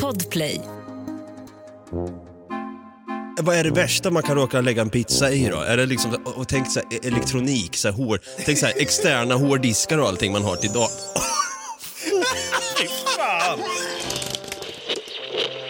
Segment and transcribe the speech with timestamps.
[0.00, 0.60] Podplay.
[3.40, 5.60] Vad är det värsta man kan råka lägga en pizza i då?
[5.60, 9.34] Är det liksom, och tänk så här, elektronik, så här, hår, tänk så här, externa
[9.34, 10.88] hårddiskar och allting man har till dag.
[12.80, 13.58] Fy fan!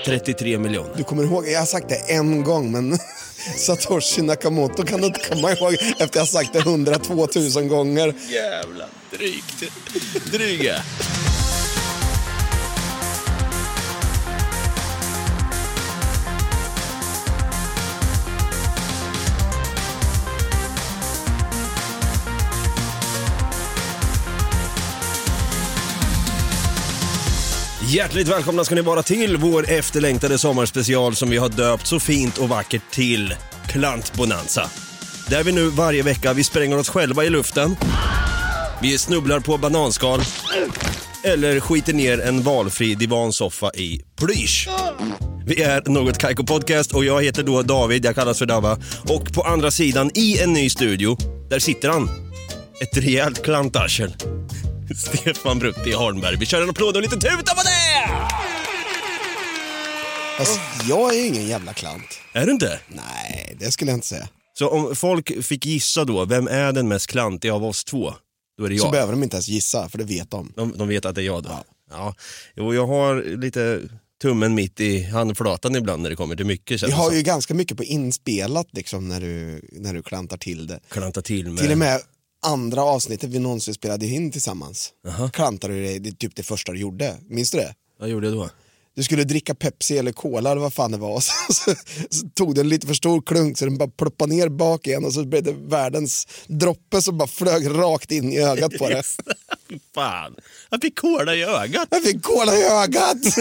[0.04, 0.90] 33 miljoner.
[0.96, 2.98] Du kommer ihåg, jag har sagt det en gång men
[3.56, 8.14] Satoshi Nakamoto kan du inte komma ihåg efter jag har sagt det 102 000 gånger.
[8.30, 9.62] Jävla drygt.
[10.32, 10.74] Dryga.
[27.92, 32.38] Hjärtligt välkomna ska ni vara till vår efterlängtade sommarspecial som vi har döpt så fint
[32.38, 33.34] och vackert till
[33.66, 34.70] Klantbonanza.
[35.28, 37.76] Där vi nu varje vecka, vi spränger oss själva i luften,
[38.82, 40.20] vi snubblar på bananskal
[41.22, 44.68] eller skiter ner en valfri divansoffa i plysch.
[45.46, 48.78] Vi är Något Kaiko Podcast och jag heter då David, jag kallas för Dava.
[49.08, 51.16] Och på andra sidan i en ny studio,
[51.50, 52.10] där sitter han.
[52.82, 54.14] Ett rejält klantarsel.
[54.96, 56.36] Stefan Brutti Holmberg.
[56.36, 58.08] Vi kör en applåd och lite tuta på det!
[60.38, 62.18] Fast jag är ingen jävla klant.
[62.32, 62.80] Är du inte?
[62.88, 64.28] Nej, det skulle jag inte säga.
[64.58, 68.14] Så om folk fick gissa då, vem är den mest klantiga av oss två?
[68.58, 68.92] Då är det Så jag.
[68.92, 70.52] behöver de inte ens gissa, för det vet de.
[70.56, 71.50] De, de vet att det är jag då.
[71.90, 72.14] Ja.
[72.56, 73.80] Jo, jag har lite
[74.22, 76.82] tummen mitt i handflatan ibland när det kommer till mycket.
[76.82, 77.16] Vi har som.
[77.16, 80.80] ju ganska mycket på inspelat liksom, när, du, när du klantar till det.
[80.88, 81.62] Klanta till med...
[81.62, 82.00] Till och med
[82.42, 85.30] andra avsnittet vi någonsin spelade in tillsammans Jaha.
[85.30, 87.16] klantade du dig, det är typ det första du gjorde.
[87.28, 87.74] Minns du det?
[88.00, 88.50] Vad gjorde jag då?
[88.94, 91.20] Du skulle dricka Pepsi eller Cola eller vad fan det var.
[91.20, 91.74] Så, så,
[92.10, 95.04] så tog du en lite för stor klunk så den bara ploppade ner bak igen
[95.04, 99.02] och så blev det världens droppe som bara flög rakt in i ögat på det.
[99.68, 100.36] Fy fan,
[100.70, 101.88] jag fick kola i ögat.
[101.90, 103.18] Jag fick Cola i ögat!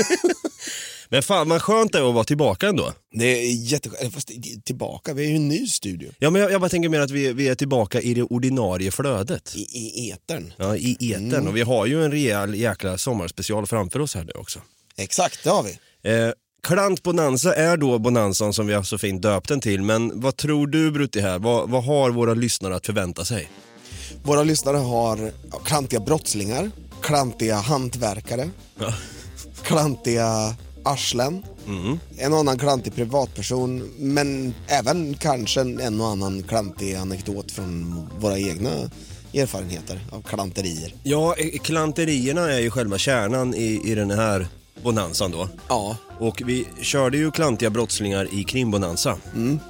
[1.12, 2.94] Men fan vad skönt det är att vara tillbaka ändå.
[3.14, 4.32] Det är jätteskönt, fast
[4.66, 6.12] tillbaka, vi är ju en ny studio.
[6.20, 8.92] Ja, men jag, jag bara tänker mer att vi, vi är tillbaka i det ordinarie
[8.92, 9.54] flödet.
[9.56, 10.54] I, i etern.
[10.58, 11.48] Ja, i etern.
[11.48, 14.60] Och vi har ju en rejäl jäkla sommarspecial framför oss här nu också.
[14.98, 15.72] Exakt, det har vi.
[16.12, 16.32] Eh,
[16.64, 19.82] Klant Bonanza är då bonanzan som vi har så fint döpt den till.
[19.82, 21.40] Men vad tror du Brutti här?
[21.40, 23.50] Vad, vad har våra lyssnare att förvänta sig?
[24.24, 25.32] Våra lyssnare har
[25.66, 26.72] klantiga brottslingar,
[27.02, 28.94] klantiga hantverkare, Ja.
[29.64, 31.44] klantiga arslen,
[32.18, 38.40] en och annan klantig privatperson, men även kanske en och annan klantig anekdot från våra
[38.40, 38.70] egna
[39.34, 40.94] erfarenheter av klanterier.
[41.04, 44.48] Ja, klanterierna är ju själva kärnan i, i den här
[44.84, 45.50] bonanzan då.
[45.70, 49.18] Ja, Och vi körde ju klantiga brottslingar i krimbonanza.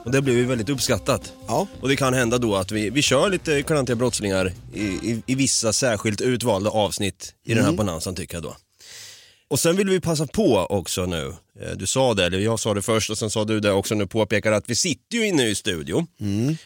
[0.06, 1.34] Och det blev ju väldigt uppskattat.
[1.48, 5.24] ja, Och det kan hända då att vi, vi kör lite klantiga brottslingar i, i,
[5.26, 8.56] i vissa särskilt utvalda avsnitt i den här bonanzan tycker jag då.
[9.52, 12.74] Och sen vill vi passa på också nu, eh, du sa det, eller jag sa
[12.74, 15.30] det först och sen sa du det också nu, påpekar att vi sitter ju i
[15.30, 16.08] en ny studio.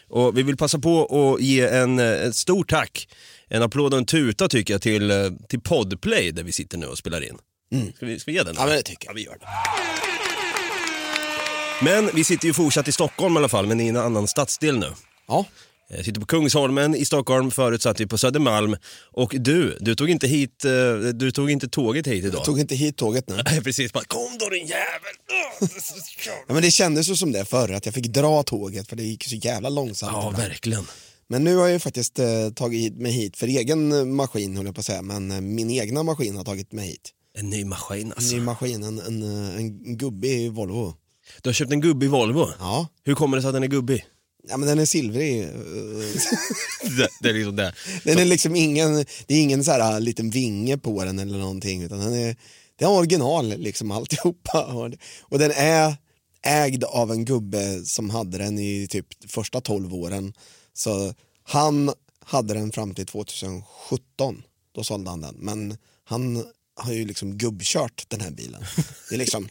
[0.08, 1.04] Och vi vill passa på
[1.36, 3.08] att ge en, eh, ett stort tack,
[3.48, 5.16] en applåd och en tuta tycker jag till, eh,
[5.48, 7.38] till Podplay där vi sitter nu och spelar in.
[7.96, 8.54] Ska, vi, ska vi ge den?
[8.58, 9.14] ja men det tycker Ja, jag.
[9.14, 9.46] vi gör det.
[11.84, 14.78] Men vi sitter ju fortsatt i Stockholm i alla fall, men i en annan stadsdel
[14.78, 14.92] nu.
[15.28, 15.44] Ja,
[15.88, 18.76] Jag sitter på Kungsholmen i Stockholm, förut satt vi på Södermalm.
[19.12, 20.70] Och du, du tog inte hit, eh,
[21.14, 22.44] du tog inte tåget hit idag.
[22.44, 23.36] tog inte hit tåget nu.
[23.44, 25.14] Nej, precis, bara kom då din jävel!
[26.48, 29.02] Ja, men det kändes ju som det förr, att jag fick dra tåget för det
[29.02, 30.12] gick så jävla långsamt.
[30.14, 30.48] ja, ibland.
[30.48, 30.84] verkligen.
[31.28, 34.66] Men nu har jag ju faktiskt eh, tagit mig hit för egen eh, maskin, höll
[34.66, 37.10] jag på att säga, men eh, min egna maskin har tagit mig hit.
[37.38, 38.36] En ny maskin alltså.
[38.36, 40.94] Ny maskin, en, en, eh, en gubbe i Volvo.
[41.42, 42.48] Du har köpt en gubbig Volvo.
[42.58, 44.04] Ja, Hur kommer det sig att den är gubbig?
[44.48, 45.42] Ja men den är silvrig.
[46.96, 47.74] det, det är liksom det.
[48.04, 51.38] Den är liksom ingen, det är ingen så här eh, liten vinge på den eller
[51.38, 52.36] någonting, utan den är,
[52.78, 54.64] det är original liksom alltihopa.
[54.74, 55.94] Och, och den är
[56.42, 60.32] ägd av en gubbe som hade den i typ första 12 åren.
[60.74, 61.92] Så han
[62.24, 64.42] hade den fram till 2017,
[64.72, 65.34] då sålde han den.
[65.38, 66.44] Men han
[66.76, 68.64] har ju liksom gubbkört den här bilen.
[69.08, 69.48] Det är liksom,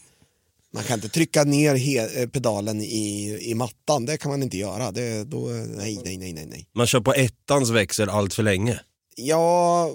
[0.76, 4.92] man kan inte trycka ner eh, pedalen i, i mattan, det kan man inte göra.
[4.92, 5.38] Det, då,
[5.78, 6.66] nej, nej, nej, nej, nej.
[6.76, 8.80] Man kör på ettans växel allt för länge.
[9.16, 9.90] Ja,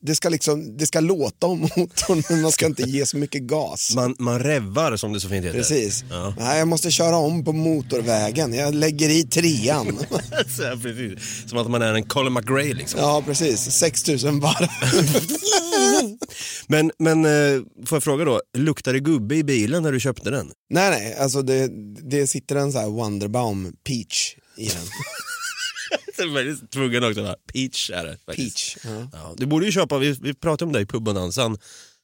[0.00, 3.42] det ska, liksom, det ska låta om motorn men man ska inte ge så mycket
[3.42, 3.94] gas.
[3.94, 5.58] Man, man revvar som det så fint heter.
[5.58, 6.04] Precis.
[6.10, 6.34] Ja.
[6.38, 8.54] Nej, jag måste köra om på motorvägen.
[8.54, 9.86] Jag lägger i trean.
[10.56, 11.48] Så precis.
[11.48, 13.00] Som att man är en Colin McRae liksom.
[13.00, 13.60] Ja, precis.
[13.60, 14.68] 6000 varv.
[16.66, 20.30] Men, men eh, får jag fråga då, luktar det gubbe i bilen när du köpte
[20.30, 20.50] den?
[20.70, 21.70] nej, nej, alltså det,
[22.10, 24.84] det sitter en så här Wonderbaum Peach i den.
[26.18, 27.22] Är väldigt tvungen också.
[27.22, 27.36] Va?
[27.52, 28.18] Peach är det.
[28.26, 28.56] faktiskt.
[28.56, 28.76] Peach.
[28.84, 29.08] Ja.
[29.12, 31.58] Ja, du borde ju köpa, vi, vi pratade om det i pubbonansan,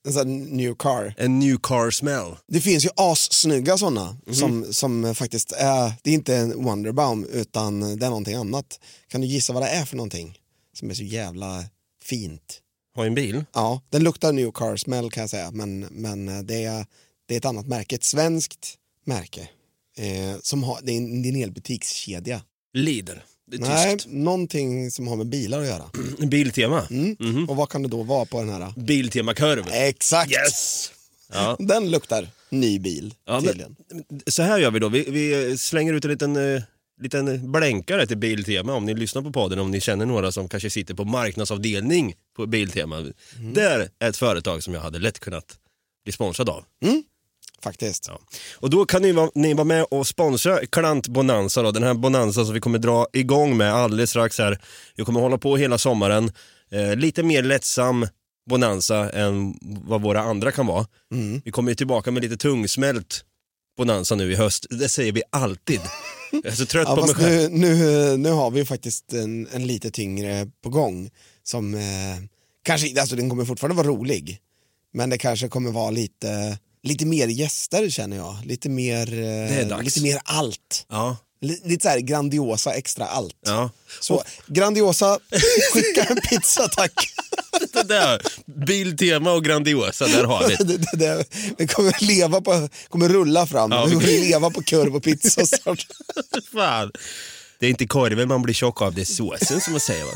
[0.07, 1.15] En sån new car.
[1.19, 2.37] En new car smell.
[2.49, 4.35] Det finns ju assnygga sådana Mhm.
[4.35, 8.81] som, som faktiskt är, det är inte en Wonderbaum utan det är någonting annat.
[9.09, 10.39] Kan du gissa vad det är för någonting
[10.77, 11.65] som är så jävla
[12.05, 12.61] fint?
[12.97, 13.45] Ha en bil.
[13.55, 16.87] Ja, den luktar new car smell kan jag säga men, men det, är,
[17.29, 18.75] det är ett annat märke, ett svenskt
[19.07, 19.49] märke.
[19.97, 22.43] Eh, som har, det är en, det är en hel butikskedja.
[22.73, 23.13] Lidl.
[23.47, 24.09] Det är Nej, tyskt.
[24.13, 25.85] någonting som har med bilar att göra.
[26.27, 26.87] Biltema.
[26.91, 27.49] Mm.
[27.49, 28.73] Och vad kan det då vara på den här?
[28.77, 29.65] Biltema-kurv.
[29.73, 30.33] Exakt!
[30.33, 30.93] Yes!
[31.33, 31.57] Ja.
[31.59, 33.77] Den luktar ny bil Ja, tydligen.
[33.91, 34.89] men, så här gör vi då.
[34.89, 36.63] Vi, vi slänger ut en liten, eh,
[37.01, 40.71] liten blänkare till Biltema om ni lyssnar på podden, om ni känner några som kanske
[40.71, 42.97] sitter på marknadsavdelning på Biltema.
[42.99, 43.13] Mm.
[43.55, 45.59] Där är ett företag som jag hade lätt kunnat
[46.05, 46.65] bli sponsrad av.
[47.65, 48.07] Faktiskt.
[48.09, 48.21] Ja.
[48.55, 51.95] Och då kan ni vara, ni vara med och sponsra Klant Bonanza, då, den här
[51.95, 54.59] Bonanza som vi kommer dra igång med alldeles strax här.
[54.97, 56.33] Vi kommer hålla på hela sommaren.
[56.71, 58.07] Eh, lite mer lättsam
[58.51, 60.87] Bonanza än vad våra andra kan vara.
[61.45, 63.25] Vi kommer ju tillbaka med lite tungsmält
[63.77, 64.67] Bonanza nu i höst.
[64.71, 65.81] Det säger vi alltid.
[66.33, 67.53] Jag är så trött Ja, på mig själv.
[67.53, 71.11] nu, nu, nu har vi faktiskt en, en lite tyngre på gång
[71.43, 71.81] som eh,
[72.63, 74.41] kanske, alltså den kommer fortfarande vara rolig
[74.93, 78.37] men det kanske kommer vara lite, lite mer gäster känner jag.
[78.45, 80.87] Lite mer, eh, lite mer allt.
[80.91, 83.37] Ja, Li- Lite så här grandiosa extra allt.
[83.47, 83.71] ja.
[84.01, 85.19] Så grandiosa,
[85.73, 86.93] skicka en pizza tack.
[87.73, 88.21] Det där,
[88.67, 90.77] Biltema och Grandiosa, där har vi det.
[90.77, 91.25] det, det,
[91.59, 95.47] vi kommer leva på, kommer rulla fram, Ja, vi kommer leva på kurv och pizza
[95.63, 95.87] snart.
[96.53, 96.91] Fan.
[97.61, 100.13] Det är inte korven man blir tjock av, det är såsen som man säger va?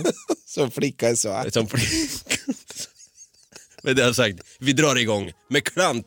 [0.46, 1.44] Så flicka är så.
[1.52, 1.68] Som
[3.82, 6.06] Med det sagt, vi drar igång med Klant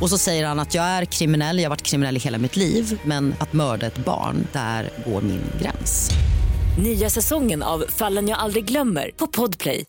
[0.00, 2.56] Och så säger han att jag är kriminell, jag har varit kriminell i hela mitt
[2.56, 6.10] liv men att mörda ett barn, där går min gräns.
[6.78, 9.84] Nya säsongen av Fallen jag aldrig glömmer på Podplay.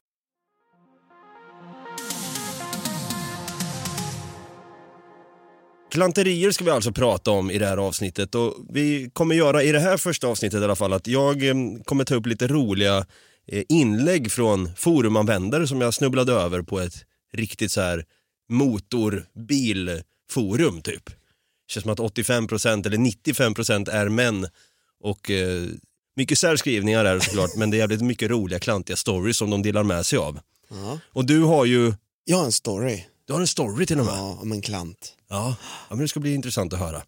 [5.91, 9.71] Klanterier ska vi alltså prata om i det här avsnittet och vi kommer göra i
[9.71, 11.55] det här första avsnittet i alla fall att jag eh,
[11.85, 13.05] kommer ta upp lite roliga
[13.47, 16.93] eh, inlägg från forumanvändare som jag snubblade över på ett
[17.33, 18.03] riktigt så här
[18.49, 21.09] motorbilforum typ.
[21.67, 24.47] Känns som att 85% eller 95% är män
[25.03, 25.65] och eh,
[26.15, 29.61] mycket särskrivningar är det såklart men det är jävligt mycket roliga klantiga stories som de
[29.61, 30.39] delar med sig av.
[30.69, 30.99] Ja.
[31.13, 34.13] Och du har ju, Jag har en story du har en story till och med.
[34.13, 35.13] ja, om en klant.
[35.29, 37.01] Ja, ja men det ska bli intressant att höra.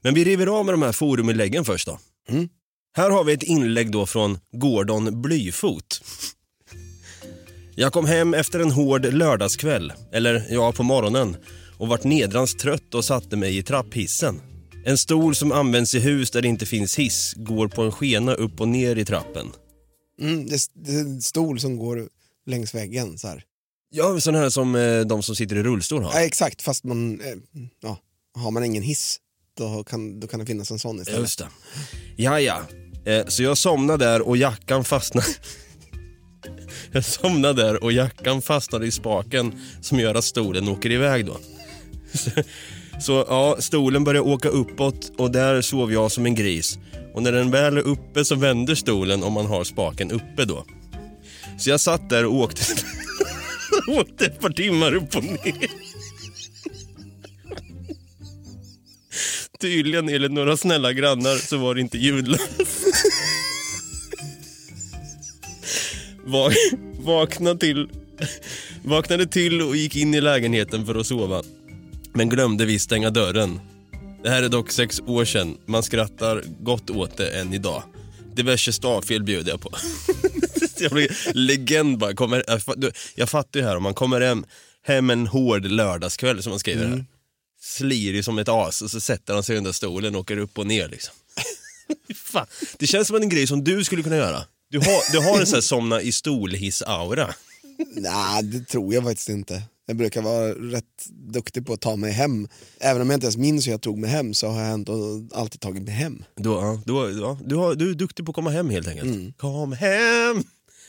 [0.00, 1.98] Men vi river av med de här foruminläggen först då.
[2.28, 2.48] Mm.
[2.96, 6.04] Här har vi ett inlägg då från Gordon Blyfot.
[7.74, 11.36] Jag kom hem efter en hård lördagskväll, eller ja, på morgonen
[11.78, 14.40] och vart nedrans trött och satte mig i trapphissen.
[14.84, 18.34] En stol som används i hus där det inte finns hiss går på en skena
[18.34, 19.52] upp och ner i trappen.
[20.20, 22.08] Mm, det, det är en stol som går
[22.46, 23.44] längs väggen så här.
[23.90, 26.12] Ja, sån här som eh, de som sitter i rullstol har.
[26.12, 27.36] Ja, exakt, fast man, eh,
[27.82, 27.98] ja,
[28.34, 29.18] har man ingen hiss
[29.58, 31.20] då kan, då kan det finnas en sån istället.
[31.20, 31.48] Just det.
[32.16, 32.62] Ja, ja.
[33.04, 35.26] Eh, så jag somnade där och jackan fastnade.
[36.92, 41.36] jag somnade där och jackan fastnade i spaken som gör att stolen åker iväg då.
[43.00, 46.78] Så, ja, stolen började åka uppåt och där sov jag som en gris.
[47.14, 50.64] Och när den väl är uppe så vänder stolen om man har spaken uppe då.
[51.58, 52.62] Så jag satt där och åkte,
[53.88, 55.70] åkte ett par timmar upp och ner.
[59.60, 62.52] Tydligen enligt några snälla grannar så var det inte ljudlöst.
[66.32, 66.50] Va-
[66.98, 67.88] Vaknade till,
[68.84, 71.42] vaknade till och gick in i lägenheten för att sova.
[72.14, 73.60] Men glömde visst stänga dörren.
[74.22, 75.56] Det här är dock sex år sedan.
[75.66, 77.82] Man skrattar gott åt det än idag.
[78.34, 79.70] Diverse stavfel bjuder jag på.
[80.78, 82.14] jag blir legend bara.
[82.14, 82.44] Kommer,
[83.14, 84.44] jag, fattar ju här om man kommer hem,
[84.86, 87.04] hem en hård lördagskväll som man skriver här.
[87.60, 90.66] Slirig som ett as och så sätter han sig under stolen och åker upp och
[90.66, 91.14] ner liksom.
[92.16, 92.46] Fan.
[92.78, 94.44] Det känns som en grej som du skulle kunna göra.
[94.72, 97.34] Du har, du har en sån här somna i stolhiss-aura.
[97.96, 99.62] Nej, det tror jag faktiskt inte.
[99.86, 100.84] Jag brukar vara rätt
[101.32, 102.48] duktig på att ta mig hem.
[102.80, 105.22] Även om jag inte ens minns hur jag tog mig hem så har jag ändå
[105.34, 106.24] alltid tagit mig hem.
[106.84, 109.38] Du, har- ja, du, har, du är duktig på att komma hem helt enkelt.
[109.38, 110.42] Kom hem!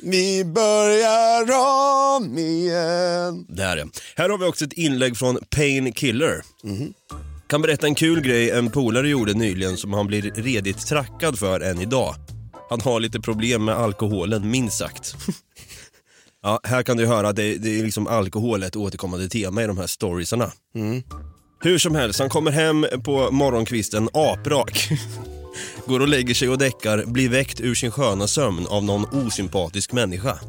[0.04, 1.42] Vi börjar
[2.18, 3.46] om igen.
[3.50, 3.86] Där ja.
[4.16, 6.42] Här har vi också ett inlägg från Painkiller.
[7.48, 11.60] Kan berätta en kul grej en polare gjorde nyligen som han blir redigt trackad för
[11.60, 12.16] än idag.
[12.74, 15.16] Han har lite problem med alkoholen, minst sagt.
[16.44, 19.68] Ja, här kan du höra att det, det är liksom alkohol ett återkommande tema i
[19.68, 20.52] de här storiesarna.
[21.64, 24.90] Hur som helst, han kommer hem på morgonkvisten aprak.
[25.86, 29.92] Går och lägger sig och däckar, blir väckt ur sin sköna sömn av någon osympatisk
[29.92, 30.40] människa.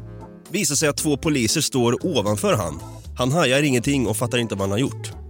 [0.49, 2.79] Visar sig att två poliser står ovanför han.
[3.17, 5.24] Han hajar ingenting och fattar inte vad han har gjort.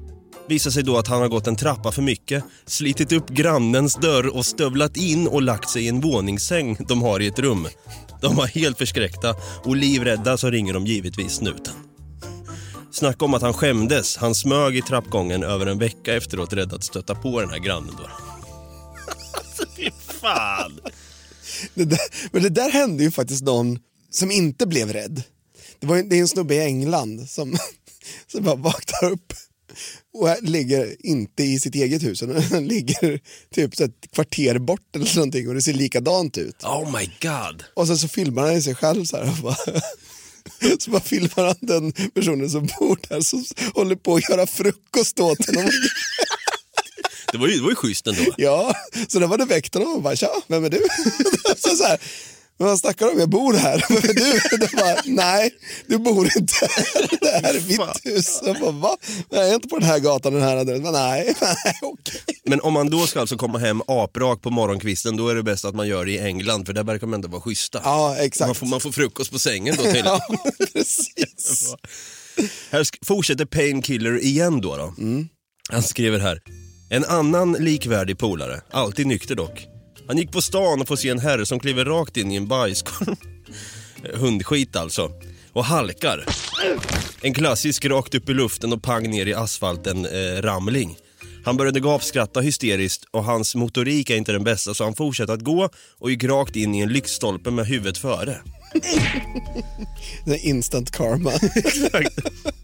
[0.48, 4.36] Visar sig då att han har gått en trappa för mycket, slitit upp grannens dörr
[4.36, 7.68] och stövlat in och lagt sig i en våningssäng de har i ett rum.
[8.22, 11.74] De var helt förskräckta och livrädda så ringer de givetvis snuten.
[12.92, 14.18] Snacka om att han skämdes.
[14.18, 17.96] Han smög i trappgången över en vecka efteråt rädd att stöta på den här grannen
[17.98, 18.10] då.
[19.38, 19.90] alltså fy
[20.22, 20.80] fan!
[21.74, 22.00] Det där,
[22.32, 25.24] men det där hände ju faktiskt någon som inte blev rädd.
[25.80, 27.58] Det, var, det är en snubbe i England som,
[28.28, 29.34] som bara vaknar upp
[30.16, 33.20] och ligger inte i sitt eget hus, utan han ligger
[33.56, 36.64] typ så ett kvarter bort eller någonting och det ser likadant ut.
[36.64, 37.64] Oh my god.
[37.74, 39.30] Och sen så filmar han sig själv så här.
[39.30, 39.56] Och bara,
[40.80, 45.20] så bara filmar han den personen som bor där som håller på att göra frukost
[45.20, 45.70] åt honom.
[47.32, 48.22] Det var ju, det var ju schysst ändå.
[48.38, 48.76] Ja,
[49.08, 50.82] så då var det väckt honom och bara tja, vem är du?
[51.58, 52.00] så, så här,
[52.58, 53.20] vad snackar du om?
[53.20, 53.86] Jag bor här.
[53.90, 54.58] Vem är du?
[54.58, 55.52] Det bara, Nej,
[55.88, 57.18] du bor inte här.
[57.22, 58.42] Det här är mitt hus.
[58.46, 58.98] Jag bara, va?
[59.30, 60.94] Jag är inte på den här gatan, den här adressen.
[60.94, 62.22] Nej, nej, okej.
[62.46, 65.66] Men om man då ska alltså komma hem aprak på morgonkvisten då är det bäst
[65.66, 67.82] att man gör det i England för där verkar man ändå vara schyssta.
[67.84, 68.48] Ja, exakt.
[68.48, 70.02] Man får, man får frukost på sängen då till.
[70.06, 70.20] Ja,
[70.74, 71.76] precis.
[72.72, 74.78] Här fortsätter Painkiller igen då.
[74.78, 74.94] då.
[75.70, 76.42] Han skriver här.
[76.90, 79.68] En annan likvärdig polare, alltid nykter dock.
[80.08, 82.48] Han gick på stan och får se en herre som kliver rakt in i en
[82.48, 83.16] bajskorv.
[84.14, 85.12] Hundskit alltså.
[85.54, 86.26] Och halkar.
[87.22, 90.98] En klassisk rakt upp i luften och pang ner i asfalten eh, ramling.
[91.46, 95.42] Han började gapskratta hysteriskt och hans motorik är inte den bästa så han fortsatte att
[95.42, 95.70] gå
[96.00, 98.38] och gick rakt in i en lyktstolpe med huvudet före.
[100.44, 101.32] Instant karma.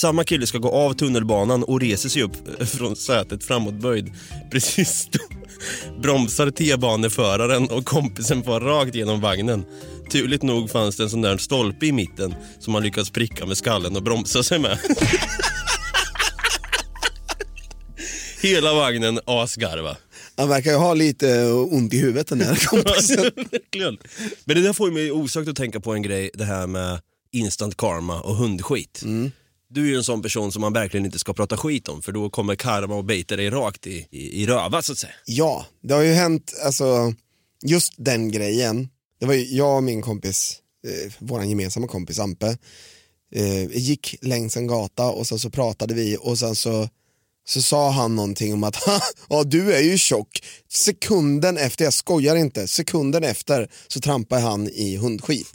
[0.00, 2.36] Samma kille ska gå av tunnelbanan och reser sig upp
[2.68, 4.12] från sätet framåtböjd.
[4.50, 5.18] Precis då
[6.02, 9.64] bromsar T-baneföraren och kompisen far rakt genom vagnen.
[10.10, 13.56] Turligt nog fanns det en sån där stolpe i mitten som han lyckats pricka med
[13.56, 14.78] skallen och bromsa sig med.
[18.42, 19.96] Hela vagnen asgarva.
[20.36, 23.30] Han verkar ju ha lite ont i huvudet den här kompisen.
[23.36, 23.98] Verkligen.
[24.44, 27.00] Men det där får mig osökt att tänka på en grej, det här med
[27.32, 29.02] instant karma och hundskit.
[29.72, 32.12] Du är ju en sån person som man verkligen inte ska prata skit om för
[32.12, 35.12] då kommer karma och biter dig rakt i, i, i röva så att säga.
[35.26, 37.14] Ja, det har ju hänt, alltså
[37.66, 38.88] just den grejen.
[39.20, 42.58] Det var ju jag och min kompis, eh, vår gemensamma kompis Ampe,
[43.34, 46.88] eh, gick längs en gata och sen så pratade vi och sen så,
[47.48, 50.42] så sa han någonting om att "Ha, ja, du är ju tjock.
[50.68, 55.52] Sekunden efter, jag skojar inte, sekunden efter så trampade han i hundskit.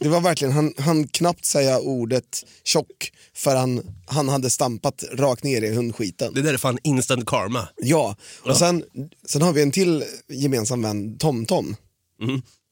[0.00, 5.44] Det var verkligen, han, han knappt säga ordet tjock för han, han hade stampat rakt
[5.44, 6.34] ner i hundskiten.
[6.34, 7.68] Det där är fan instant karma.
[7.76, 8.84] Ja, och Sen,
[9.28, 11.76] sen har vi en till gemensam vän, TomTom.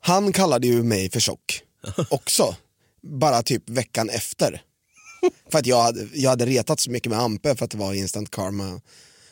[0.02, 1.62] Han kallade ju mig för tjock
[2.10, 2.56] också,
[3.20, 4.62] bara typ veckan efter.
[5.50, 7.94] För att jag hade, jag hade retat så mycket med Ampe för att det var
[7.94, 8.80] instant karma.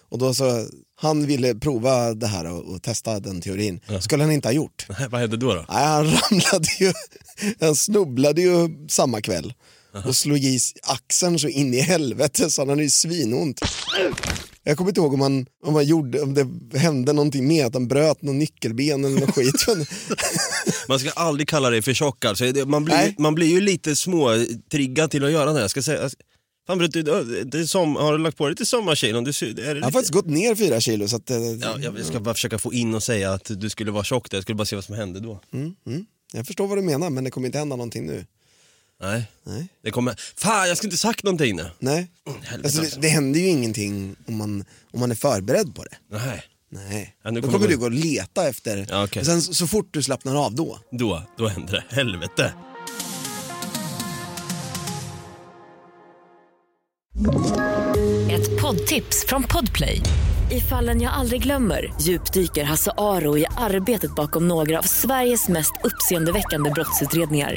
[0.09, 0.67] Och då så,
[0.97, 3.81] han ville prova det här och, och testa den teorin.
[4.01, 4.87] skulle han inte ha gjort.
[5.11, 5.55] Vad hände då?
[5.55, 5.65] då?
[5.69, 6.93] Nej, han ramlade ju,
[7.61, 9.55] han snubblade ju samma kväll
[10.07, 13.61] och slog i axeln så in i helvete så han hade ju svinont.
[14.71, 17.75] Jag kommer inte ihåg om han, om han gjorde, om det hände någonting mer, att
[17.75, 19.67] han bröt någon nyckelben eller något skit.
[20.89, 22.45] Man ska aldrig kalla dig för tjock alltså.
[22.67, 23.15] Man blir, Nej.
[23.19, 25.61] man blir ju lite småtriggad till att göra det.
[25.61, 26.11] Jag ska säga,
[26.67, 29.27] fan, du, det, är som, har du lagt på dig lite sommarkilon?
[29.27, 32.07] Är det jag har lite, faktiskt gått ner fyra kilo så att, eh, ja, jag
[32.07, 34.37] ska bara försöka få in och säga att du skulle vara tjock där.
[34.37, 35.41] Jag skulle bara se vad som hände då.
[35.53, 36.07] mm, mm.
[36.33, 38.25] jag förstår vad du menar men det kommer inte hända någonting nu.
[39.01, 39.25] Nej.
[39.47, 39.69] Nej.
[39.85, 41.71] Det kommer, fan jag skulle inte sagt någonting nu.
[41.79, 42.11] Nej.
[42.45, 43.01] helvete Alltså, det, alltså.
[43.01, 45.97] det händer ju ingenting om man, om man är förberedd på det.
[46.17, 46.43] Nej.
[46.73, 47.17] Nej.
[47.25, 49.21] Ja, nu då kommer du gå och leta efter, Ja, okej.
[49.21, 50.79] och sen så, så fort du slappnar av då.
[50.93, 51.95] Då, då händer det.
[51.97, 52.53] Helvete.
[58.31, 60.01] Ett poddtips från Podplay.
[60.51, 65.73] I fallen jag aldrig glömmer djupdyker Hasse Aro i arbetet bakom några av Sveriges mest
[65.85, 67.57] uppseendeväckande brottsutredningar.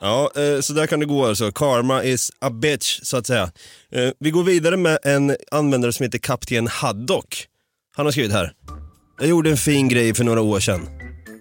[0.00, 1.52] Ja, eh, så där kan det gå alltså.
[1.52, 3.50] Karma is a bitch, så att säga.
[3.92, 7.46] Eh, vi går vidare med en användare som heter Kapten Haddock.
[7.96, 8.52] Han har skrivit här.
[9.20, 10.88] Jag gjorde en fin grej för några år sedan.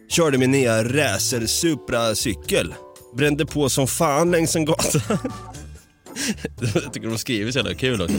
[0.09, 2.73] Körde min nya Racer Supra-cykel.
[3.17, 4.99] Brände på som fan längs en gata.
[6.73, 8.15] jag tycker de skriver så jävla kul också.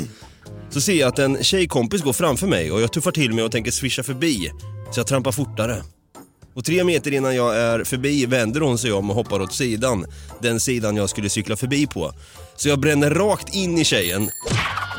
[0.70, 3.52] Så ser jag att en tjejkompis går framför mig och jag tuffar till mig och
[3.52, 4.50] tänker swisha förbi.
[4.92, 5.82] Så jag trampar fortare.
[6.56, 10.06] Och tre meter innan jag är förbi vänder hon sig om och hoppar åt sidan.
[10.42, 12.12] Den sidan jag skulle cykla förbi på.
[12.56, 14.30] Så jag bränner rakt in i tjejen,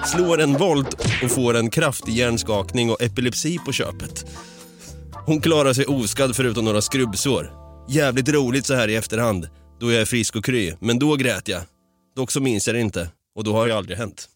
[0.05, 4.25] slår en volt och får en kraftig hjärnskakning och epilepsi på köpet.
[5.25, 7.51] Hon klarar sig oskadd förutom några skrubbsår.
[7.89, 9.49] Jävligt roligt så här i efterhand,
[9.79, 10.73] då jag är frisk och kry.
[10.79, 11.61] Men då grät jag.
[12.15, 13.09] Dock så minns jag det inte.
[13.35, 14.29] Och då har det aldrig hänt.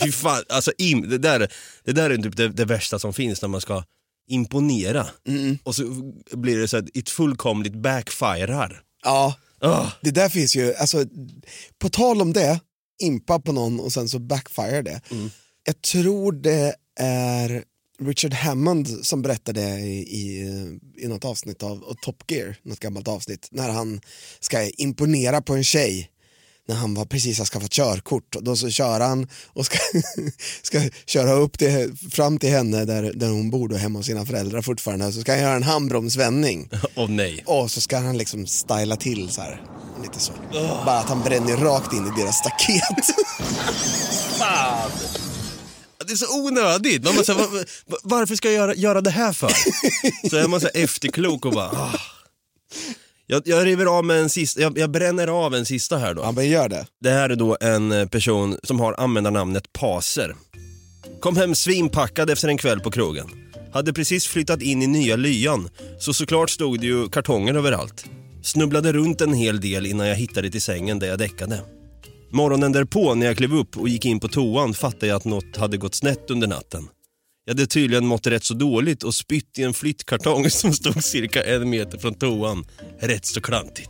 [0.02, 1.48] Fy fan, alltså im, det, där,
[1.84, 3.82] det där är typ det, det värsta som finns när man ska
[4.26, 5.06] imponera.
[5.62, 5.82] Och så
[6.32, 8.82] blir det så att ett fullkomligt backfirar.
[9.04, 9.86] Ja, Ah.
[10.02, 11.04] det där finns ju, alltså,
[11.78, 12.60] på tal om det,
[13.02, 15.00] impa på någon och sen så backfire det.
[15.66, 17.64] Jag tror det är
[18.00, 20.38] Richard Hammond som berättade i, i,
[20.98, 24.00] i något avsnitt av, av Top Gear, något gammalt avsnitt, när han
[24.40, 26.10] ska imponera på en tjej
[26.68, 29.78] när han var precis har skaffat körkort då så kör han och ska,
[30.62, 34.26] ska köra upp till, fram till henne där, där hon bor då hemma hos sina
[34.26, 37.42] föräldrar fortfarande så ska han göra en handbromsvändning Åh nej.
[37.46, 39.62] och så ska han liksom styla till så här.
[40.02, 40.32] Lite så.
[40.86, 43.06] Bara att han bränner rakt in i deras staket.
[44.38, 44.90] Fan!
[46.06, 47.04] Det är så onödigt.
[47.04, 47.66] Man bara, så här,
[48.02, 49.52] varför ska jag göra, göra det här för?
[50.30, 51.70] Så är man så här efterklok och bara...
[51.70, 52.00] Ah.
[53.28, 56.22] Jag, jag river av med en sista, jag, jag bränner av en sista här då.
[56.22, 56.86] Han bara gör det.
[57.00, 60.34] Det här är då en eh, person som har användarnamnet Paser.
[61.20, 63.26] Kom hem svinpackad efter en kväll på krogen.
[63.72, 65.68] Hade precis flyttat in i nya lyan,
[65.98, 68.04] så såklart stod det ju kartonger överallt.
[68.42, 71.60] Snubblade runt en hel del innan jag hittade till sängen där jag däckade.
[72.30, 75.56] Morgonen därpå när jag klev upp och gick in på toan fattade jag att något
[75.56, 76.88] hade gått snett under natten.
[77.48, 81.42] Jag hade tydligen mått rätt så dåligt och spytt i en flyttkartong som stod cirka
[81.42, 82.66] en meter från toan.
[83.00, 83.88] Rätt så klantigt.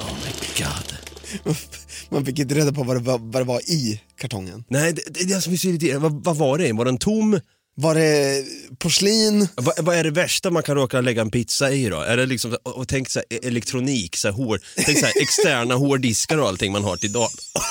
[0.00, 1.56] Oh my god.
[2.10, 4.64] Man fick inte reda på vad det var, vad det var i kartongen.
[4.68, 6.08] Nej, det, det är det som är så irriterande.
[6.08, 6.72] Vad, vad var det?
[6.72, 7.40] Var den tom?
[7.74, 8.44] Var det
[8.78, 9.48] porslin?
[9.54, 12.00] Vad, vad är det värsta man kan råka lägga en pizza i då?
[12.00, 15.12] Är det liksom, och, och tänk så här, elektronik, så här, hår, tänk så här,
[15.22, 17.62] externa hårddiskar och allting man har till datorn.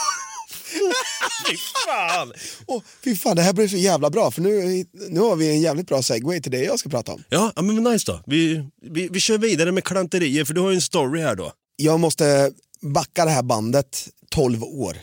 [1.48, 2.34] Fy fan!
[2.66, 5.62] Åh, fy fan, det här blev så jävla bra för nu, nu har vi en
[5.62, 7.24] jävligt bra segway till det jag ska prata om.
[7.30, 8.22] Ja, men nice då.
[8.26, 11.52] Vi, vi, vi kör vidare med klanterier för du har ju en story här då.
[11.76, 12.52] Jag måste
[12.82, 14.98] backa det här bandet 12 år.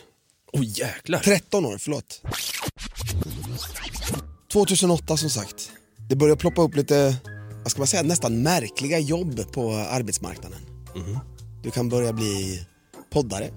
[0.53, 1.19] Åh oh, jäklar.
[1.19, 2.21] 13 år, förlåt.
[4.53, 5.71] 2008 som sagt.
[6.09, 7.15] Det börjar ploppa upp lite,
[7.63, 10.59] vad ska man säga, nästan märkliga jobb på arbetsmarknaden.
[11.63, 12.65] Du kan börja bli
[13.13, 13.49] poddare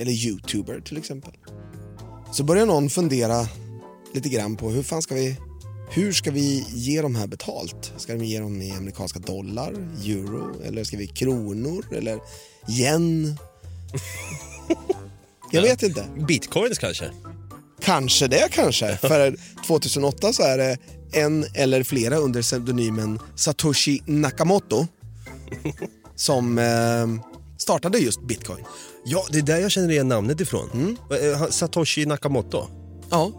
[0.00, 1.32] eller youtuber till exempel.
[2.32, 3.48] Så börjar någon fundera
[4.14, 5.36] lite grann på hur fan ska vi
[5.92, 7.92] hur ska vi ge de här betalt?
[7.96, 9.72] Ska vi ge dem i amerikanska dollar,
[10.04, 12.20] euro eller ska vi kronor eller
[12.68, 13.36] yen?
[15.50, 16.06] Jag vet inte.
[16.28, 17.10] Bitcoins kanske?
[17.80, 18.96] Kanske det kanske.
[18.96, 19.36] För
[19.66, 20.78] 2008 så är det
[21.12, 24.86] en eller flera under pseudonymen Satoshi Nakamoto
[26.14, 27.06] som eh,
[27.58, 28.64] startade just bitcoin.
[29.04, 30.96] Ja, det är där jag känner igen namnet ifrån.
[31.22, 32.68] Eh, han- Satoshi Nakamoto.
[33.10, 33.32] Ja.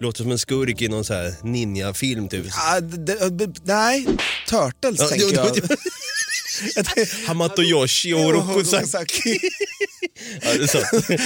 [0.00, 2.44] Låter som en skurk i någon så här ninja-film typ.
[2.82, 4.06] D- d- nej,
[4.48, 5.56] Turtles Ja, tänker jag.
[7.26, 9.38] Hamato Yoshi och Orokusaki.
[10.42, 10.66] Ja.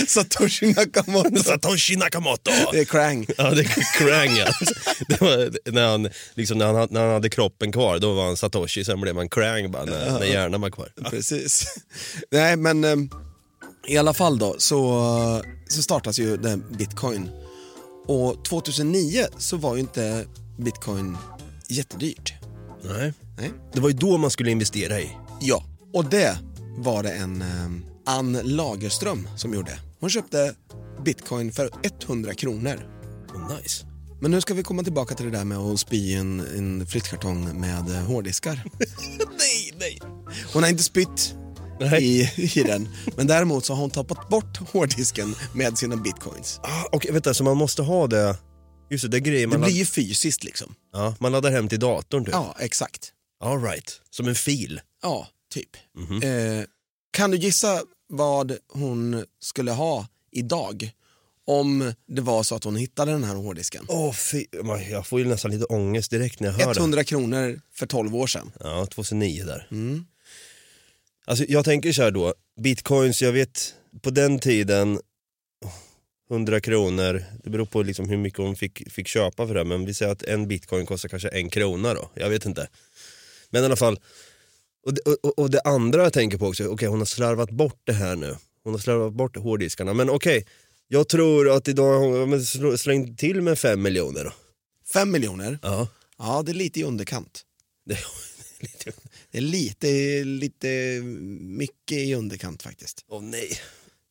[0.08, 1.42] Satoshi Nakamoto.
[1.42, 2.50] Satoshi Nakamoto.
[2.72, 3.26] Det är Krang.
[3.38, 4.46] Ja, det är Krang ja.
[5.08, 8.36] Det var, när, han, liksom, när, han, när han hade kroppen kvar, då var han
[8.36, 10.92] Satoshi, sen blev han Krang bara, när, när hjärnan var kvar.
[10.96, 11.10] Ja.
[11.10, 11.64] Precis.
[12.30, 12.96] Nej, men eh,
[13.86, 17.30] i alla fall då så, så startas ju den bitcoin.
[18.06, 20.26] Och 2009 så var ju inte
[20.58, 21.16] bitcoin
[21.68, 22.34] jättedyrt.
[22.84, 23.12] Nej.
[23.36, 23.52] Nej.
[23.72, 25.10] Det var ju då man skulle investera i.
[25.40, 25.64] Ja.
[25.92, 26.38] Och det
[26.78, 27.70] var det en eh,
[28.06, 29.78] Ann Lagerström som gjorde.
[30.00, 30.54] Hon köpte
[31.04, 31.70] bitcoin för
[32.06, 32.88] 100 kronor.
[33.34, 33.86] Oh, nice.
[34.20, 37.60] Men nu ska vi komma tillbaka till det där med att spy en, en flyttkartong
[37.60, 38.64] med eh, hårddiskar.
[39.18, 40.00] nej, nej.
[40.52, 41.34] Hon har inte spytt.
[42.00, 46.60] I, i den, men däremot så har hon tappat bort hårddisken med sina bitcoins.
[46.62, 48.36] Ah, och vänta, så man måste ha det,
[48.90, 50.74] just det, det grejer Det man, blir ladd, ju fysiskt liksom.
[50.92, 52.34] ja, man laddar hem till datorn typ.
[52.34, 53.12] Ja, exakt.
[53.44, 54.00] All right.
[54.10, 54.80] som en fil.
[55.02, 55.68] Ja, typ.
[55.98, 56.22] Mhm.
[56.22, 56.64] Eh,
[57.12, 60.90] kan du gissa vad hon skulle ha idag
[61.46, 63.84] om det var så att hon hittade den här hårddisken?
[63.88, 64.14] Åh,
[64.62, 66.80] man- jag får ju nästan lite ångest direkt när jag hör det.
[66.80, 68.52] 100 kronor för 12 år sedan.
[68.60, 69.68] Ja, 2009 där.
[71.26, 75.00] Alltså jag tänker så här då, bitcoins, jag vet på den tiden
[76.30, 79.86] 100 kronor, det beror på liksom hur mycket hon fick, fick köpa för det men
[79.86, 82.68] vi säger att en bitcoin kostar kanske en krona då, jag vet inte.
[83.50, 84.00] Men i alla fall,
[84.86, 87.50] och det, och, och det andra jag tänker på också, okej okay, hon har slarvat
[87.50, 88.36] bort det här nu.
[88.64, 90.52] Hon har slarvat bort hårddiskarna, men okej, okay,
[90.88, 92.26] jag tror att idag har
[92.66, 94.32] hon slängt till med fem miljoner då.
[94.92, 95.58] Fem miljoner?
[95.62, 95.88] Ja.
[96.18, 97.42] Ja, det är lite i underkant.
[97.84, 98.04] Det är
[98.60, 98.92] lite,
[99.32, 101.00] Det är lite, lite
[101.40, 103.04] mycket i underkant faktiskt.
[103.08, 103.60] åh nej.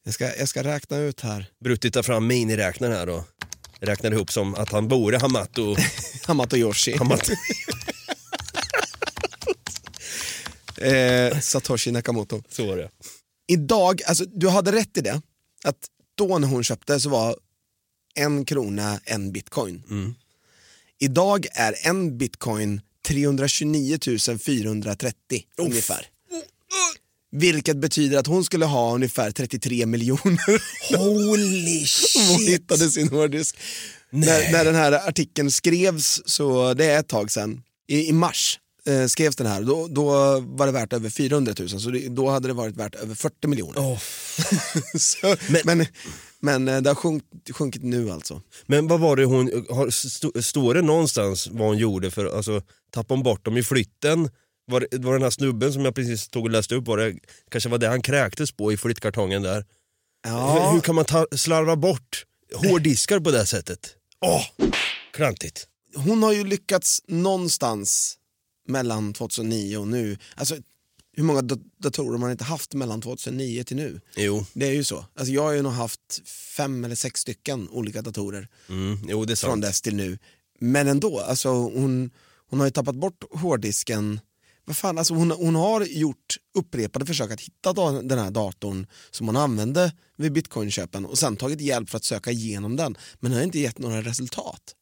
[0.03, 1.45] Jag ska, jag ska räkna ut här.
[1.59, 3.23] Brutti tar fram miniräknaren här och
[3.79, 5.75] räknar ihop som att han vore Hamato.
[6.27, 6.97] Hamato Yoshi.
[6.97, 7.33] Hamato.
[10.81, 12.43] eh, Satoshi Nakamoto.
[12.49, 12.89] Så var det.
[13.47, 15.21] Idag, alltså du hade rätt i det,
[15.63, 17.35] att då när hon köpte så var
[18.15, 19.83] en krona en bitcoin.
[19.89, 20.15] Mm.
[20.99, 22.81] Idag är en bitcoin
[23.11, 23.97] 329
[24.45, 25.13] 430
[25.57, 26.05] ungefär.
[27.31, 30.61] Vilket betyder att hon skulle ha ungefär 33 miljoner
[30.97, 32.49] Holy om hon shit!
[32.49, 33.57] hittade sin hårddisk.
[34.09, 38.59] När, när den här artikeln skrevs, så det är ett tag sedan, i, i mars
[38.87, 40.03] eh, skrevs den här, då, då
[40.39, 43.47] var det värt över 400 000 så det, då hade det varit värt över 40
[43.47, 43.99] miljoner.
[44.99, 45.85] Så, Men- men,
[46.41, 48.41] men, eh, det har sjunkit, sjunkit nu alltså.
[48.65, 52.61] Men vad var det hon, har, st- står det någonstans vad hon gjorde för, alltså
[52.91, 54.29] tappade hon bort dem i flytten?
[54.65, 57.15] Var, var den här snubben som jag precis tog och läste upp, var det,
[57.51, 59.65] kanske var det han kräktes på i flyttkartongen där?
[60.27, 62.25] Hur, hur kan man ta, slarva bort
[62.55, 63.95] hårddiskar på det sättet?
[64.25, 64.43] Åh,
[65.13, 65.67] klantigt.
[65.95, 68.17] Hon har ju lyckats någonstans
[68.67, 70.17] mellan 2009 och nu.
[70.35, 70.55] Alltså,
[71.13, 74.01] hur många da- datorer man inte haft mellan 2009 till nu?
[74.15, 75.05] Jo, Det är ju så.
[75.15, 79.33] Alltså, jag har ju nog haft fem eller sex stycken olika datorer mm, jo det
[79.33, 79.61] är från sant.
[79.61, 80.17] dess till nu.
[80.59, 82.11] Men ändå, alltså, hon,
[82.49, 84.19] hon har ju tappat bort hårddisken.
[84.65, 89.27] Vad fan, alltså, hon, hon har gjort upprepade försök att hitta den här datorn som
[89.27, 92.97] hon använde vid bitcoinköpen och sen tagit hjälp för att söka igenom den.
[93.19, 94.75] Men det har inte gett några resultat.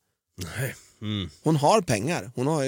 [0.57, 0.75] Nej.
[1.01, 1.29] Mm.
[1.43, 2.31] Hon har pengar.
[2.35, 2.63] Hon har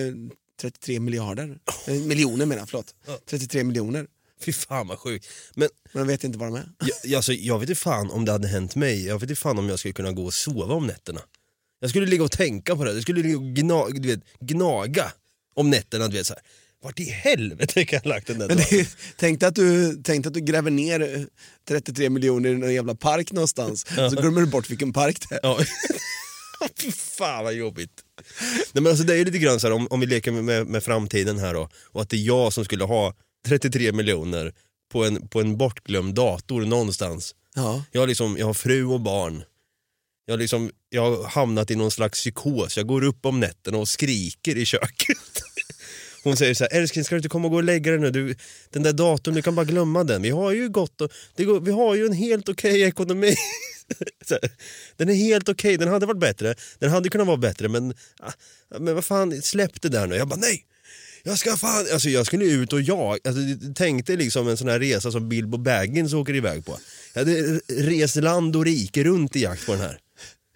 [0.62, 1.58] 33 miljarder.
[1.88, 2.96] Eh, Miljoner menar jag, förlåt.
[3.30, 4.08] 33 miljoner.
[4.46, 5.28] Fy fan vad sjukt.
[5.56, 6.66] Men Men jag vet inte vad de är.
[7.04, 9.58] jag, alltså, jag vet inte fan om det hade hänt mig, jag vet inte fan
[9.60, 11.22] om jag skulle kunna gå och sova om nätterna.
[11.80, 15.12] Jag skulle ligga och tänka på det, jag skulle ligga och gnaga, du vet, gnaga
[15.56, 16.08] om nätterna.
[16.08, 16.44] Du vet, så här.
[16.84, 18.68] Vart i helvete kan jag ha lagt den där Men dagen?
[18.70, 21.24] det, är- tänk, dig att du, tänk dig att du gräver ner eh,
[21.68, 23.86] 33 miljoner i någon jävla park någonstans.
[23.96, 25.40] Så glömmer du bort vilken park det är.
[25.44, 25.60] Ja.
[26.82, 28.04] Fy fan vad jobbigt.
[28.74, 30.68] Nej, men alltså, det är ju lite grann så här, om, om vi leker med,
[30.68, 33.14] med, framtiden här då, och att det är jag som skulle ha
[33.48, 34.54] 33 miljoner
[34.92, 37.36] på en, på en bortglömd dator någonstans.
[37.56, 37.84] Ja.
[37.92, 39.44] Jag har, liksom, jag har fru och barn.
[40.26, 42.78] Jag har, liksom, jag har hamnat i någon slags psykos.
[42.78, 45.18] Jag går upp om nätterna och skriker i köket.
[46.24, 48.12] Hon säger så här, älskling ska du inte komma och gå och lägga dig nu?
[48.12, 48.36] Du,
[48.70, 50.22] den där datorn, du kan bara glömma den.
[50.22, 53.36] Vi har ju gott och, det går, vi har ju en helt okej ekonomi.
[54.28, 54.52] Så här,
[54.98, 56.56] den är helt okej, den hade varit bättre.
[56.80, 58.32] Den hade kunnat vara bättre men, ah,
[58.80, 60.16] men vad fan, släpp det där nu.
[60.16, 60.66] Jag bara nej.
[61.24, 63.42] Jag ska fan, alltså jag skulle ut och jag, alltså,
[63.76, 66.78] tänkte liksom en sån här resa som Bilbo Baggins åker iväg på.
[67.14, 70.00] Jag hade rest land och rike runt i jakt på den här.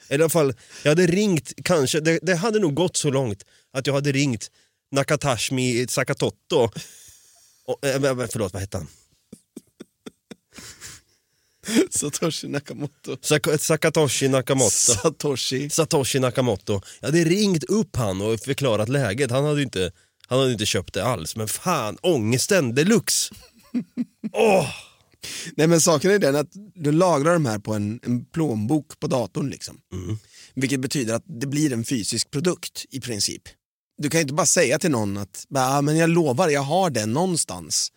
[0.10, 3.46] Eller i alla fall, jag hade ringt, kanske, det, det hade nog gått så långt
[3.74, 4.52] att jag hade ringt
[4.92, 6.70] Nakatashmi Sakatotto.
[7.68, 8.88] Och, äh, förlåt, vad hette han?
[11.90, 13.18] Satoshi Nakamoto.
[13.22, 14.70] Sak- Sakatoshi Nakamoto.
[14.70, 15.70] Satoshi.
[15.70, 16.82] Satoshi Nakamoto.
[17.00, 19.32] Jag hade ringt upp han och förklarat läget.
[19.32, 19.92] Han hade ju inte,
[20.28, 21.36] han hade inte köpt det alls.
[21.36, 23.34] Men fan, ångesten deluxe.
[24.34, 24.70] Åh!
[25.56, 29.08] Nej men saken är den att du lagrar de här på en, en plånbok på
[29.08, 29.78] datorn liksom.
[30.54, 33.42] Vilket betyder att det blir en fysisk produkt i princip.
[33.98, 36.90] Du kan ju inte bara säga till någon att ah, men jag lovar, jag har
[36.90, 37.92] den någonstans.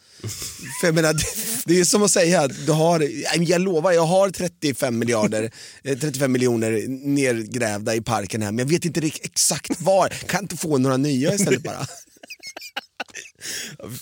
[0.80, 1.24] För jag menar, det,
[1.64, 3.08] det är ju som att säga att du har,
[3.38, 5.50] jag lovar, jag har 35 miljarder,
[5.84, 10.08] eh, 35 miljoner nergrävda i parken här men jag vet inte exakt var.
[10.08, 11.86] Kan inte få några nya istället bara?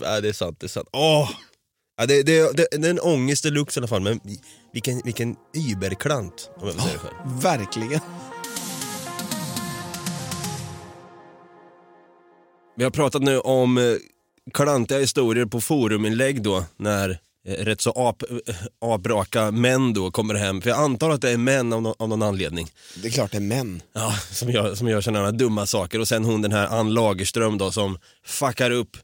[0.00, 0.88] Ja, det är sant, det är sant.
[0.92, 1.30] Åh!
[1.96, 4.20] Ja, det, det, det, det är en ångest deluxe i alla fall, men
[4.72, 7.42] vilken, vilken überklant om jag får säga det själv.
[7.42, 8.00] Verkligen.
[12.76, 13.84] Vi har pratat nu om eh,
[14.54, 17.10] klantiga historier på foruminlägg då, när
[17.48, 20.62] eh, rätt så ap, eh, apraka män då kommer hem.
[20.62, 22.68] För jag antar att det är män av, nå- av någon anledning.
[23.02, 23.82] Det är klart det är män.
[23.92, 26.00] Ja, som gör, som gör sådana här dumma saker.
[26.00, 28.96] Och sen hon den här Ann Lagerström då som fuckar upp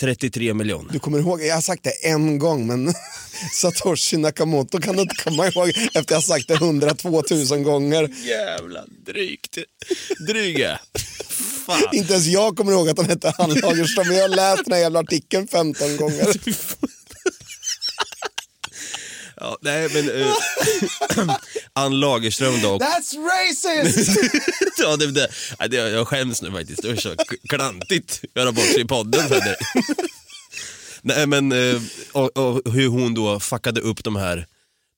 [0.00, 0.92] 33 miljoner.
[0.92, 2.94] Du kommer ihåg, jag har sagt det en gång men
[3.52, 8.08] Satoshi Nakamoto kan du inte komma ihåg efter jag har sagt det 102 000 gånger.
[8.26, 9.58] Jävla drygt.
[10.28, 10.80] Dryga.
[11.66, 11.82] Fan.
[11.92, 14.72] Inte ens jag kommer ihåg att han hette Ann Lagerström men jag har läst den
[14.72, 16.26] här jävla artikeln 15 gånger.
[19.40, 20.10] Ja, nej, men...
[21.18, 21.36] Uh,
[21.72, 22.78] Ann Lagerström då.
[22.78, 24.18] That's racist!
[24.78, 25.28] ja, det, det,
[25.68, 26.82] det, jag skäms nu faktiskt.
[26.82, 27.14] Det är så
[27.48, 29.28] klantigt att göra bort sig i podden.
[29.28, 29.56] För det.
[31.02, 34.46] nej, men uh, och, och hur hon då fuckade upp de här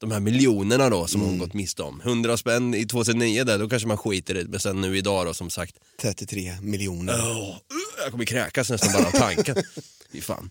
[0.00, 1.30] de här miljonerna då som mm.
[1.30, 2.00] hon gått miste om.
[2.00, 4.48] 100 spänn i 2009 där, då kanske man skiter i det.
[4.48, 5.76] Men sen nu idag då som sagt.
[6.00, 7.14] 33 miljoner.
[7.14, 7.56] Oh,
[8.02, 9.56] jag kommer kräkas nästan bara av tanken.
[10.12, 10.50] Fy fan.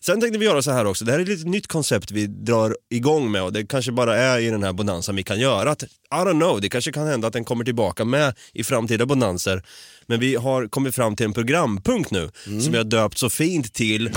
[0.00, 2.26] Sen tänkte vi göra så här också, det här är ett litet nytt koncept vi
[2.26, 5.70] drar igång med och det kanske bara är i den här bonansen vi kan göra.
[5.70, 9.06] Att, I don't know, det kanske kan hända att den kommer tillbaka med i framtida
[9.06, 9.62] bonanser.
[10.06, 12.60] Men vi har kommit fram till en programpunkt nu mm.
[12.60, 14.10] som vi har döpt så fint till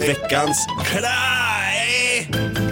[0.00, 2.67] Veckans Klaj!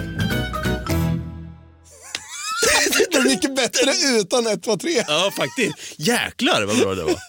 [3.85, 5.03] Bättre utan 1, 2, 3.
[5.07, 5.99] Ja, faktiskt.
[5.99, 7.19] Jäklar vad bra det var.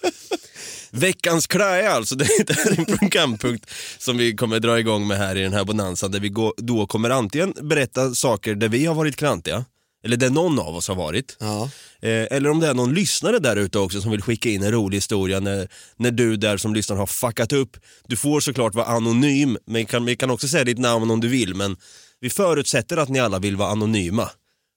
[0.91, 5.43] Veckans klä alltså, det är en programpunkt som vi kommer dra igång med här i
[5.43, 9.65] den här bonanzan där vi då kommer antingen berätta saker där vi har varit klantiga,
[10.05, 11.37] eller där någon av oss har varit.
[11.41, 11.71] Ja.
[12.03, 14.73] Eh, eller om det är någon lyssnare där ute också som vill skicka in en
[14.73, 17.77] rolig historia när, när du där som lyssnar har fuckat upp.
[18.07, 21.29] Du får såklart vara anonym, men kan, vi kan också säga ditt namn om du
[21.29, 21.77] vill, men
[22.21, 24.31] vi förutsätter att ni alla vill vara anonyma.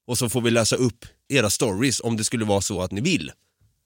[0.08, 3.02] Och så får vi läsa upp era stories om det skulle vara så att ni
[3.02, 3.32] vill.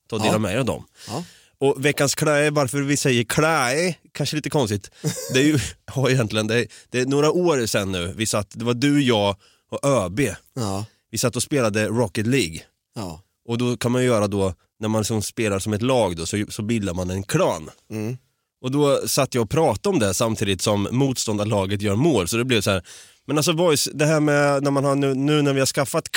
[0.09, 0.37] Ta dela ja.
[0.37, 0.85] med er av dem.
[1.07, 1.23] Ja.
[1.57, 4.91] Och veckans klä, varför vi säger klä, kanske lite konstigt.
[5.33, 5.59] Det är ju,
[5.95, 9.03] ja, egentligen, det är, det är några år sedan nu, vi satt, det var du,
[9.03, 9.35] jag
[9.71, 10.19] och ÖB.
[10.53, 10.85] Ja.
[11.11, 12.61] Vi satt och spelade Rocket League.
[12.95, 13.21] Ja.
[13.47, 16.45] Och då kan man göra då, när man liksom spelar som ett lag då, så,
[16.49, 17.69] så bildar man en klan.
[17.91, 18.17] Mm.
[18.61, 22.45] Och då satt jag och pratade om det samtidigt som motståndarlaget gör mål, så det
[22.45, 22.83] blev så här
[23.27, 26.09] men alltså boys, det här med när man har nu, nu när vi har skaffat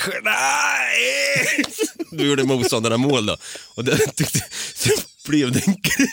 [2.10, 3.36] Du gjorde motståndarna mål då.
[3.74, 4.44] Och det tyckte,
[4.74, 4.90] så
[5.28, 6.10] blev det en grej.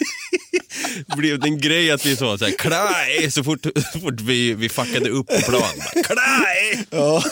[1.18, 4.70] blev det en grej att vi sa såhär, klaj, så fort, så fort vi, vi
[4.70, 6.04] fuckade upp på plan.
[6.04, 6.86] Klaj!
[6.90, 7.24] Ja.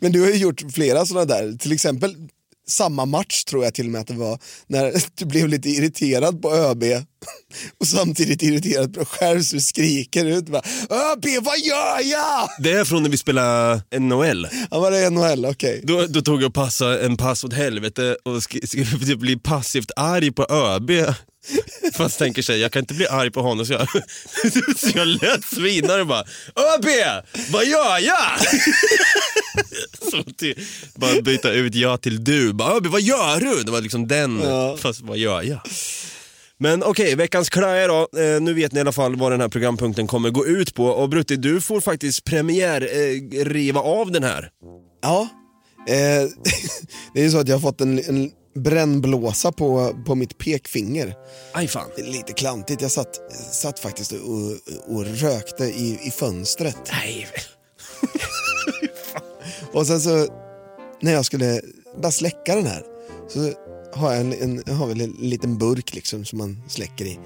[0.00, 2.16] Men du har ju gjort flera sådana där, till exempel
[2.68, 6.42] samma match tror jag till och med att det var, när du blev lite irriterad
[6.42, 6.84] på ÖB
[7.80, 12.48] och samtidigt irriterad på dig själv så du skriker ut bara ÖB vad gör jag?
[12.62, 14.48] Det är från när vi spelade NHL.
[14.70, 15.50] Ja var det NHL, okej.
[15.50, 15.80] Okay.
[15.82, 20.32] Då, då tog jag och passade en pass åt helvete och skulle bli passivt arg
[20.32, 20.90] på ÖB
[21.94, 23.88] Fast tänker sig, jag kan inte bli arg på honom så jag,
[24.78, 26.24] så jag lät svinare bara
[26.56, 26.86] ÖB,
[27.52, 28.38] vad gör jag?
[30.36, 30.54] till,
[30.94, 33.62] bara byta ut jag till du, bara, ÖB vad gör du?
[33.62, 34.76] Det var liksom den, ja.
[34.80, 35.60] fast vad gör jag?
[36.60, 38.08] Men okej, okay, veckans klä då.
[38.20, 40.86] Eh, nu vet ni i alla fall vad den här programpunkten kommer gå ut på.
[40.86, 44.50] Och Brutti, du får faktiskt premiär eh, riva av den här.
[45.02, 45.28] Ja,
[45.88, 45.94] eh,
[47.14, 51.14] det är ju så att jag har fått en, en brännblåsa på, på mitt pekfinger.
[51.52, 51.90] Aj fan.
[51.96, 52.82] Lite klantigt.
[52.82, 53.20] Jag satt,
[53.52, 56.76] satt faktiskt och, och rökte i, i fönstret.
[56.92, 57.28] Nej.
[59.72, 60.26] och sen så,
[61.00, 61.60] när jag skulle
[62.02, 62.82] bara släcka den här,
[63.28, 63.52] så
[63.94, 67.18] har jag en, en, jag har en liten burk liksom som man släcker i.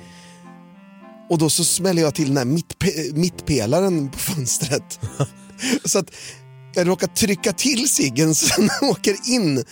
[1.31, 5.01] Och då så smäller jag till den här mittpe mittpelaren på fönstret.
[5.85, 6.11] så att
[6.75, 9.65] jag råkar trycka till ciggen så den åker in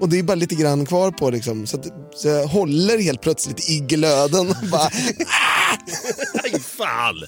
[0.00, 1.66] och det är bara lite grann kvar på liksom.
[1.66, 4.86] Så, att, så jag håller helt plötsligt i glöden och bara...
[6.44, 7.26] Aj fan!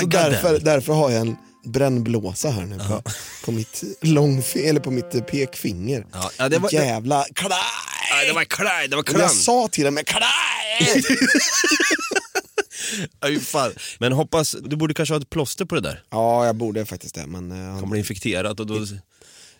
[0.00, 3.12] så därför, därför har jag en brännblåsa här nu på, ja.
[3.44, 6.06] på mitt långfinger, eller på mitt pekfinger.
[6.12, 7.50] Ja, ja, det var, Jävla klaj!
[8.10, 9.22] Ja, det var klaj, det var klang.
[9.22, 11.02] Jag sa till honom, klaj!
[13.20, 13.72] Aj, fan.
[13.98, 16.02] Men hoppas, du borde kanske ha ett plåster på det där.
[16.10, 17.26] Ja, jag borde faktiskt det.
[17.26, 18.86] Men, uh, Kommer bli infekterat och då...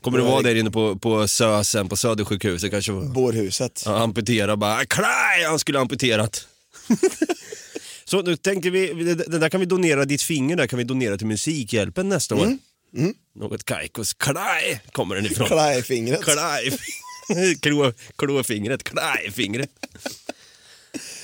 [0.00, 2.92] Kommer du vara där inne på, på SÖSen, på Södersjukhuset kanske?
[2.92, 3.82] Bårhuset.
[3.86, 5.44] Ja, amputera bara, klaj!
[5.48, 6.46] Han skulle ha amputerat.
[8.04, 8.92] Så nu tänkte vi,
[9.26, 12.44] det där kan vi donera, ditt finger där kan vi donera till Musikhjälpen nästa år.
[12.44, 12.58] Mm.
[12.96, 13.14] Mm.
[13.34, 15.46] Något kajkos, klaj kommer den ifrån.
[15.46, 16.24] Klajfingret.
[16.24, 16.78] Klaj.
[17.62, 19.70] Klå, klåfingret, klajfingret.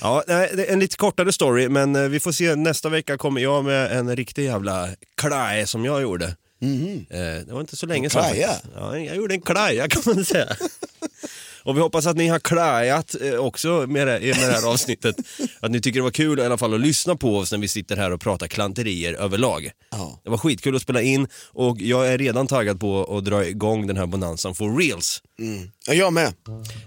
[0.01, 0.23] Ja,
[0.67, 2.55] en lite kortare story, men eh, vi får se.
[2.55, 6.35] Nästa vecka kommer jag med en riktig jävla klaj som jag gjorde.
[6.61, 7.05] Mm.
[7.47, 8.35] Det var inte så länge sedan.
[8.75, 10.47] Ja, jag gjorde en klaja kan man säga.
[11.67, 15.15] Och vi hoppas att ni har klajat eh, också med det, med det här avsnittet.
[15.59, 17.67] Att ni tycker det var kul i alla fall att lyssna på oss när vi
[17.67, 19.71] sitter här och pratar klanterier överlag.
[19.91, 20.21] Ja.
[20.23, 23.87] Det var skitkul att spela in och jag är redan taggad på att dra igång
[23.87, 25.21] den här bonanzan for reals.
[25.39, 25.71] Mm.
[25.87, 26.33] Ja, jag med.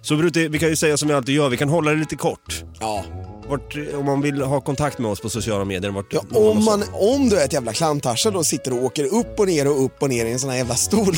[0.03, 2.17] Så Brutti, vi kan ju säga som vi alltid gör, vi kan hålla det lite
[2.17, 2.65] kort.
[2.81, 3.05] Ja.
[3.51, 5.91] Vart, om man vill ha kontakt med oss på sociala medier.
[5.91, 9.41] Vart, ja, om, man, om du är ett jävla klantarsel och sitter och åker upp
[9.41, 11.15] och ner och upp och ner i en sån här jävla stol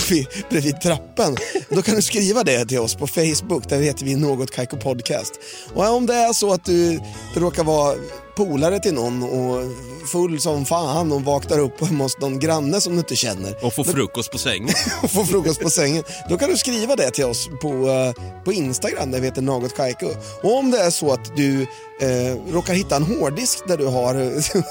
[0.51, 1.37] bredvid trappen.
[1.69, 5.33] då kan du skriva det till oss på Facebook, där heter vi Något Kaiko Podcast.
[5.75, 7.01] Och om det är så att du,
[7.37, 7.95] råkar vara
[8.37, 9.63] polare till någon och
[10.07, 13.75] full som fan och vaknar upp hemma hos någon granne som du inte känner Och
[13.75, 14.75] få frukost på sängen.
[15.03, 16.05] och får frukost på sängen.
[16.29, 19.77] Då kan du skriva det till oss på, eh, på Instagram där vi heter Något
[19.77, 20.07] Kaiko.
[20.43, 21.63] Och om det är så att du
[22.01, 24.31] eh, råkar hitta en hårddisk där du har eh,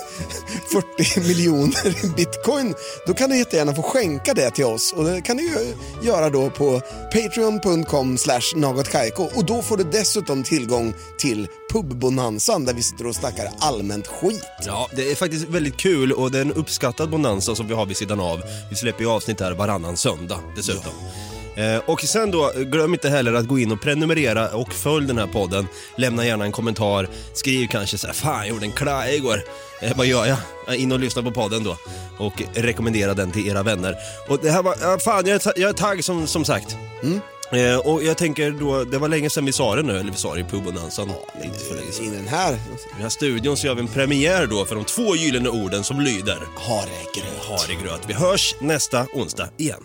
[0.72, 2.74] 40 miljoner bitcoin,
[3.08, 4.94] då kan du jättegärna få skänka det till oss.
[4.94, 6.82] Och det kan du ju göra då på
[7.14, 13.16] patreon.com slash nagotkaiko och då får du dessutom tillgång till pubbonanzan där vi sitter och
[13.16, 14.46] snackar allmänt skit.
[14.66, 17.86] Ja, det är faktiskt väldigt kul och det är en uppskattad bonanza som vi har
[17.86, 18.42] vid sidan av.
[18.70, 20.92] Vi släpper ju avsnitt här varannan söndag dessutom.
[21.56, 25.18] Eh, och sen då, glöm inte heller att gå in och prenumerera och följ den
[25.18, 25.68] här podden.
[25.98, 29.44] Lämna gärna en kommentar, skriv kanske så här, fan jag gjorde en klaj igår.
[29.82, 30.76] Eh, vad gör jag?
[30.76, 31.78] In och lyssna på podden då
[32.18, 33.96] och rekommendera den till era vänner.
[34.30, 36.78] Och det här var, ja, fan jag är, ta- jag är tagg som, som sagt.
[37.52, 40.18] Eh, och jag tänker då, det var länge sedan vi sa det nu, eller vi
[40.18, 41.12] sa det i pubbonanzan.
[41.44, 42.06] inte för länge sedan.
[42.06, 42.58] I den här I
[42.94, 46.00] den här studion så gör vi en premiär då för de två gyllene orden som
[46.00, 47.46] lyder haregröt.
[47.48, 48.02] Haregröt.
[48.08, 49.84] Vi hörs nästa onsdag igen.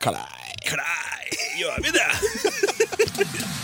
[0.00, 0.16] Klaj.
[0.62, 2.10] Klaj, gör vi det?